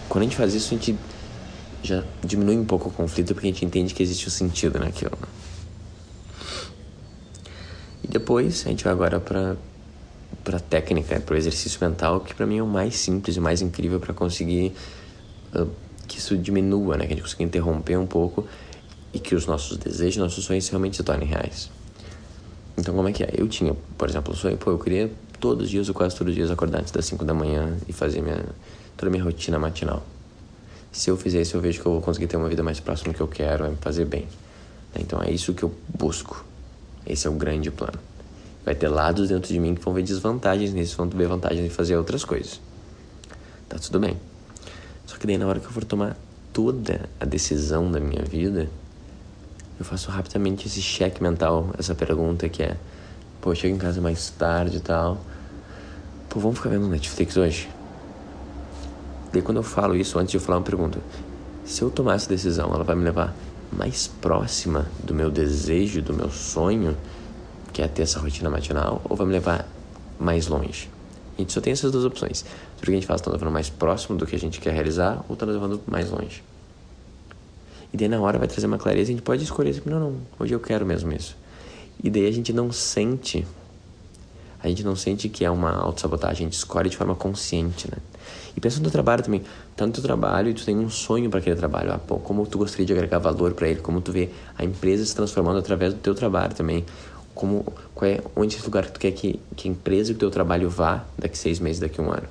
Quando 0.09 0.23
a 0.23 0.25
gente 0.25 0.37
faz 0.37 0.55
isso, 0.55 0.75
a 0.75 0.77
gente 0.77 0.97
já 1.83 2.05
diminui 2.23 2.57
um 2.57 2.65
pouco 2.65 2.89
o 2.89 2.93
conflito 2.93 3.35
porque 3.35 3.49
a 3.49 3.51
gente 3.51 3.65
entende 3.65 3.93
que 3.93 4.03
existe 4.03 4.29
um 4.29 4.31
sentido 4.31 4.79
naquilo. 4.79 5.17
Né? 5.21 5.29
E 8.05 8.09
depois 8.09 8.65
a 8.67 8.71
gente 8.71 8.85
vai 8.85 8.93
agora 8.93 9.19
para 9.19 9.57
para 10.45 10.59
técnica, 10.59 11.21
para 11.21 11.35
o 11.35 11.37
exercício 11.37 11.79
mental, 11.87 12.21
que 12.21 12.35
para 12.35 12.47
mim 12.47 12.59
é 12.59 12.63
o 12.63 12.67
mais 12.67 12.97
simples 12.97 13.37
e 13.37 13.41
mais 13.41 13.61
incrível 13.61 14.01
para 14.01 14.15
conseguir 14.15 14.73
uh, 15.55 15.69
que 16.07 16.19
isso 16.19 16.37
diminua, 16.37 16.97
né? 16.97 17.07
Que 17.07 17.13
a 17.13 17.17
gente 17.17 17.23
consiga 17.23 17.43
interromper 17.43 17.97
um 17.97 18.07
pouco 18.07 18.47
e 19.13 19.19
que 19.19 19.35
os 19.35 19.47
nossos 19.47 19.77
desejos, 19.77 20.17
nossos 20.17 20.45
sonhos 20.45 20.69
realmente 20.69 20.97
se 20.97 21.03
tornem 21.03 21.29
reais. 21.29 21.71
Então, 22.77 22.95
como 22.95 23.09
é 23.09 23.13
que 23.13 23.23
é? 23.23 23.31
Eu 23.37 23.49
tinha, 23.49 23.75
por 23.99 24.09
exemplo, 24.09 24.33
o 24.33 24.37
sonho, 24.37 24.57
pô, 24.57 24.71
eu 24.71 24.79
queria 24.79 25.11
todos 25.39 25.65
os 25.65 25.71
dias 25.71 25.89
ou 25.89 25.95
quase 25.95 26.17
todos 26.17 26.31
os 26.31 26.37
dias 26.37 26.51
acordar 26.51 26.81
antes 26.81 26.93
das 26.93 27.05
5 27.07 27.25
da 27.25 27.35
manhã 27.35 27.77
e 27.89 27.93
fazer 27.93 28.23
minha, 28.23 28.45
toda 28.97 29.09
a 29.09 29.11
minha 29.11 29.25
rotina 29.25 29.59
matinal. 29.59 30.03
Se 30.93 31.11
eu 31.11 31.17
fizer 31.17 31.41
isso, 31.41 31.57
eu 31.57 31.61
vejo 31.61 31.81
que 31.81 31.87
eu 31.87 31.93
vou 31.93 32.01
conseguir 32.01 32.27
ter 32.27 32.37
uma 32.37 32.49
vida 32.49 32.63
mais 32.63 32.81
próxima 32.81 33.13
do 33.13 33.17
que 33.17 33.23
eu 33.23 33.29
quero, 33.29 33.65
vai 33.65 33.71
me 33.71 33.77
fazer 33.77 34.05
bem. 34.05 34.27
Então, 34.99 35.23
é 35.23 35.31
isso 35.31 35.55
que 35.55 35.63
eu 35.63 35.73
busco. 35.97 36.45
Esse 37.07 37.27
é 37.27 37.31
o 37.31 37.35
grande 37.35 37.71
plano. 37.71 37.99
Vai 38.65 38.75
ter 38.75 38.89
lados 38.89 39.29
dentro 39.29 39.53
de 39.53 39.59
mim 39.59 39.75
que 39.75 39.83
vão 39.83 39.95
ver 39.95 40.03
desvantagens 40.03 40.73
nisso, 40.73 40.97
vão 40.97 41.09
ver 41.09 41.29
vantagens 41.29 41.65
em 41.65 41.71
fazer 41.71 41.97
outras 41.97 42.25
coisas. 42.25 42.61
Tá 43.69 43.79
tudo 43.79 44.01
bem. 44.01 44.17
Só 45.11 45.17
que 45.17 45.27
daí 45.27 45.37
na 45.37 45.45
hora 45.49 45.59
que 45.59 45.67
eu 45.67 45.73
for 45.73 45.83
tomar 45.83 46.17
toda 46.53 47.11
a 47.19 47.25
decisão 47.25 47.91
da 47.91 47.99
minha 47.99 48.23
vida, 48.23 48.71
eu 49.77 49.85
faço 49.85 50.09
rapidamente 50.09 50.69
esse 50.69 50.81
cheque 50.81 51.21
mental, 51.21 51.75
essa 51.77 51.97
pergunta 51.97 52.49
que 52.49 52.63
é, 52.63 52.77
pô, 53.41 53.53
chego 53.53 53.75
em 53.75 53.79
casa 53.79 54.01
mais 54.01 54.31
tarde 54.31 54.77
e 54.77 54.81
tal. 54.81 55.21
Pô, 56.29 56.39
vamos 56.39 56.59
ficar 56.59 56.71
vendo 56.71 56.87
Netflix 56.87 57.37
hoje? 57.37 57.69
Daí 59.33 59.43
quando 59.43 59.57
eu 59.57 59.65
falo 59.65 59.97
isso, 59.97 60.17
antes 60.17 60.31
de 60.31 60.37
eu 60.37 60.41
falar 60.41 60.59
uma 60.59 60.65
pergunta, 60.65 61.01
se 61.65 61.83
eu 61.83 61.91
tomar 61.91 62.15
essa 62.15 62.29
decisão, 62.29 62.73
ela 62.73 62.85
vai 62.85 62.95
me 62.95 63.03
levar 63.03 63.35
mais 63.73 64.07
próxima 64.07 64.87
do 65.03 65.13
meu 65.13 65.29
desejo, 65.29 66.01
do 66.01 66.15
meu 66.15 66.31
sonho, 66.31 66.97
que 67.73 67.83
é 67.83 67.89
ter 67.89 68.03
essa 68.03 68.21
rotina 68.21 68.49
matinal, 68.49 69.03
ou 69.09 69.17
vai 69.17 69.27
me 69.27 69.33
levar 69.33 69.67
mais 70.21 70.47
longe? 70.47 70.89
A 71.41 71.43
gente 71.43 71.53
só 71.55 71.61
tem 71.61 71.73
essas 71.73 71.91
duas 71.91 72.05
opções. 72.05 72.39
Se 72.39 72.45
o 72.83 72.85
que 72.85 72.91
a 72.91 72.95
gente 72.95 73.07
faz 73.07 73.21
está 73.21 73.31
levando 73.31 73.51
mais 73.51 73.71
próximo 73.71 74.19
do 74.19 74.27
que 74.27 74.37
a 74.37 74.39
gente 74.39 74.61
quer 74.61 74.75
realizar, 74.75 75.25
ou 75.27 75.33
está 75.33 75.47
levando 75.47 75.81
mais 75.87 76.11
longe. 76.11 76.43
E 77.93 77.97
daí 77.97 78.09
na 78.09 78.21
hora 78.21 78.39
vai 78.39 78.47
trazer 78.47 78.67
uma 78.67 78.79
clareza, 78.79 79.11
a 79.11 79.15
gente 79.15 79.23
pode 79.23 79.43
escolher, 79.43 79.71
assim, 79.71 79.81
não, 79.87 79.99
não, 79.99 80.17
hoje 80.39 80.55
eu 80.55 80.61
quero 80.61 80.85
mesmo 80.85 81.13
isso. 81.13 81.37
E 82.03 82.11
daí 82.11 82.27
a 82.27 82.31
gente 82.31 82.53
não 82.53 82.71
sente, 82.71 83.47
a 84.63 84.69
gente 84.69 84.85
não 84.85 84.95
sente 84.95 85.29
que 85.29 85.45
é 85.45 85.51
uma 85.51 85.73
autossabotagem, 85.73 86.47
a 86.47 86.51
gente 86.51 86.59
escolhe 86.59 86.91
de 86.91 86.97
forma 86.97 87.15
consciente, 87.15 87.91
né? 87.91 87.99
E 88.57 88.61
pensa 88.61 88.77
no 88.77 88.83
teu 88.83 88.93
trabalho 88.93 89.23
também, 89.23 89.43
tá 89.75 89.87
no 89.87 89.93
teu 89.93 90.03
trabalho 90.03 90.51
e 90.51 90.55
tu 90.55 90.65
tem 90.65 90.79
um 90.79 90.91
sonho 90.91 91.31
para 91.31 91.41
aquele 91.41 91.57
trabalho, 91.57 91.93
ah, 91.93 91.99
pô, 91.99 92.19
como 92.19 92.47
tu 92.47 92.59
gostaria 92.59 92.87
de 92.87 92.93
agregar 92.93 93.19
valor 93.19 93.55
para 93.55 93.69
ele, 93.69 93.81
como 93.81 94.01
tu 94.01 94.13
vê 94.13 94.29
a 94.57 94.65
empresa 94.65 95.05
se 95.05 95.15
transformando 95.15 95.59
através 95.59 95.95
do 95.95 95.99
teu 96.01 96.15
trabalho 96.15 96.55
também, 96.55 96.85
como, 97.41 97.65
qual 97.95 98.11
é, 98.11 98.21
onde 98.37 98.55
esse 98.55 98.65
lugar 98.67 98.85
que 98.85 98.93
tu 98.93 99.01
quer 99.01 99.13
que, 99.13 99.41
que 99.57 99.67
a 99.67 99.71
empresa 99.71 100.13
e 100.13 100.15
o 100.15 100.19
teu 100.19 100.31
trabalho 100.31 100.69
vá 100.69 101.05
daqui 101.19 101.39
seis 101.39 101.59
meses, 101.59 101.81
daqui 101.81 101.99
um 101.99 102.13
ano. 102.13 102.29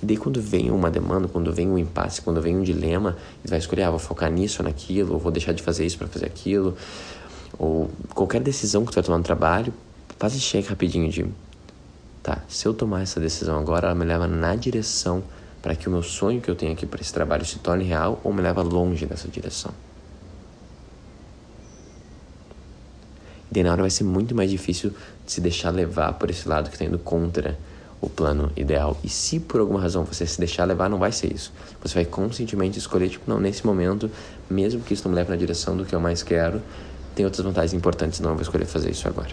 E 0.00 0.06
daí 0.06 0.16
quando 0.16 0.40
vem 0.40 0.70
uma 0.70 0.88
demanda, 0.88 1.26
quando 1.26 1.52
vem 1.52 1.68
um 1.68 1.76
impasse, 1.76 2.22
quando 2.22 2.40
vem 2.40 2.56
um 2.56 2.62
dilema, 2.62 3.16
você 3.42 3.50
vai 3.50 3.58
escolher, 3.58 3.82
ah, 3.82 3.90
vou 3.90 3.98
focar 3.98 4.30
nisso 4.30 4.62
ou 4.62 4.68
naquilo, 4.68 5.14
ou 5.14 5.18
vou 5.18 5.32
deixar 5.32 5.52
de 5.52 5.60
fazer 5.60 5.84
isso 5.84 5.98
para 5.98 6.06
fazer 6.06 6.26
aquilo. 6.26 6.76
Ou 7.58 7.90
qualquer 8.14 8.40
decisão 8.40 8.84
que 8.84 8.92
tu 8.92 8.94
vai 8.94 9.02
tomar 9.02 9.18
no 9.18 9.24
trabalho, 9.24 9.74
faz 10.16 10.36
esse 10.36 10.44
check 10.44 10.68
rapidinho 10.68 11.10
de, 11.10 11.26
tá, 12.22 12.38
se 12.48 12.64
eu 12.64 12.72
tomar 12.72 13.02
essa 13.02 13.18
decisão 13.18 13.58
agora, 13.58 13.88
ela 13.88 13.94
me 13.96 14.04
leva 14.04 14.28
na 14.28 14.54
direção 14.54 15.20
para 15.60 15.74
que 15.74 15.88
o 15.88 15.90
meu 15.90 16.04
sonho 16.04 16.40
que 16.40 16.48
eu 16.48 16.54
tenho 16.54 16.72
aqui 16.72 16.86
para 16.86 17.00
esse 17.00 17.12
trabalho 17.12 17.44
se 17.44 17.58
torne 17.58 17.82
real 17.82 18.20
ou 18.22 18.32
me 18.32 18.40
leva 18.40 18.62
longe 18.62 19.04
dessa 19.04 19.26
direção. 19.26 19.72
Hora 23.54 23.82
vai 23.82 23.90
ser 23.90 24.04
muito 24.04 24.34
mais 24.34 24.50
difícil 24.50 24.90
de 25.24 25.32
se 25.32 25.40
deixar 25.40 25.70
levar 25.70 26.12
por 26.14 26.30
esse 26.30 26.48
lado 26.48 26.68
que 26.68 26.76
está 26.76 26.84
indo 26.84 26.98
contra 26.98 27.56
o 28.00 28.08
plano 28.08 28.52
ideal. 28.56 28.96
E 29.02 29.08
se 29.08 29.40
por 29.40 29.60
alguma 29.60 29.80
razão 29.80 30.04
você 30.04 30.26
se 30.26 30.38
deixar 30.38 30.64
levar, 30.64 30.88
não 30.88 30.98
vai 30.98 31.10
ser 31.12 31.32
isso. 31.32 31.52
Você 31.82 31.94
vai 31.94 32.04
conscientemente 32.04 32.78
escolher, 32.78 33.08
tipo, 33.08 33.28
não, 33.28 33.40
nesse 33.40 33.66
momento, 33.66 34.10
mesmo 34.48 34.80
que 34.80 34.94
isso 34.94 35.04
não 35.04 35.10
me 35.10 35.16
leve 35.16 35.30
na 35.30 35.36
direção 35.36 35.76
do 35.76 35.84
que 35.84 35.94
eu 35.94 36.00
mais 36.00 36.22
quero, 36.22 36.62
tem 37.14 37.24
outras 37.24 37.44
vantagens 37.44 37.72
importantes, 37.74 38.20
não 38.20 38.30
eu 38.30 38.34
vou 38.34 38.42
escolher 38.42 38.66
fazer 38.66 38.90
isso 38.90 39.08
agora. 39.08 39.30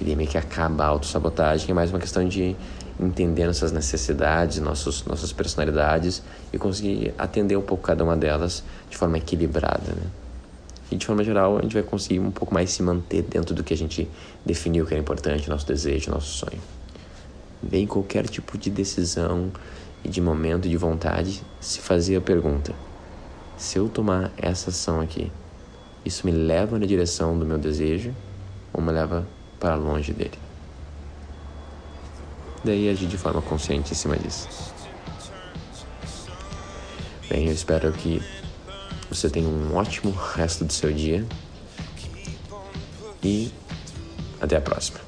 E 0.00 0.04
daí 0.04 0.16
meio 0.16 0.30
que 0.30 0.38
acaba 0.38 0.84
a 0.84 0.86
autossabotagem, 0.86 1.70
é 1.70 1.74
mais 1.74 1.90
uma 1.90 1.98
questão 1.98 2.26
de 2.26 2.56
entender 2.98 3.46
nossas 3.46 3.72
necessidades, 3.72 4.58
nossos, 4.58 5.04
nossas 5.04 5.32
personalidades 5.32 6.22
e 6.52 6.58
conseguir 6.58 7.12
atender 7.18 7.56
um 7.56 7.62
pouco 7.62 7.84
cada 7.84 8.02
uma 8.02 8.16
delas 8.16 8.62
de 8.88 8.96
forma 8.96 9.18
equilibrada, 9.18 9.92
né? 9.92 10.27
E 10.90 10.96
de 10.96 11.04
forma 11.04 11.22
geral, 11.22 11.58
a 11.58 11.62
gente 11.62 11.74
vai 11.74 11.82
conseguir 11.82 12.20
um 12.20 12.30
pouco 12.30 12.52
mais 12.54 12.70
se 12.70 12.82
manter 12.82 13.22
dentro 13.22 13.54
do 13.54 13.62
que 13.62 13.74
a 13.74 13.76
gente 13.76 14.08
definiu 14.44 14.86
que 14.86 14.94
era 14.94 15.00
importante, 15.00 15.48
nosso 15.48 15.66
desejo, 15.66 16.10
nosso 16.10 16.28
sonho. 16.28 16.60
Vem 17.62 17.86
qualquer 17.86 18.26
tipo 18.26 18.56
de 18.56 18.70
decisão 18.70 19.50
e 20.04 20.08
de 20.08 20.20
momento 20.20 20.68
de 20.68 20.76
vontade, 20.76 21.42
se 21.60 21.80
fazer 21.80 22.16
a 22.16 22.20
pergunta: 22.20 22.74
se 23.56 23.78
eu 23.78 23.88
tomar 23.88 24.32
essa 24.36 24.70
ação 24.70 25.00
aqui, 25.00 25.30
isso 26.04 26.24
me 26.24 26.32
leva 26.32 26.78
na 26.78 26.86
direção 26.86 27.38
do 27.38 27.44
meu 27.44 27.58
desejo 27.58 28.14
ou 28.72 28.80
me 28.80 28.92
leva 28.92 29.26
para 29.58 29.74
longe 29.74 30.12
dele? 30.12 30.38
Daí 32.64 32.88
agir 32.88 33.06
de 33.06 33.18
forma 33.18 33.42
consciente 33.42 33.92
em 33.92 33.94
cima 33.94 34.16
disso. 34.16 34.48
Bem, 37.28 37.46
eu 37.46 37.52
espero 37.52 37.92
que 37.92 38.22
você 39.08 39.30
tenha 39.30 39.48
um 39.48 39.74
ótimo 39.74 40.10
resto 40.10 40.64
do 40.64 40.72
seu 40.72 40.92
dia. 40.92 41.26
E 43.22 43.50
até 44.40 44.56
a 44.56 44.60
próxima. 44.60 45.00